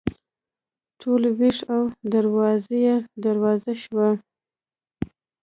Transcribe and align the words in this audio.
ټول 1.01 1.21
ویښ 1.37 1.57
او 1.75 1.83
دروازې، 2.11 2.83
دروازې 3.23 3.73
شوه 3.83 4.09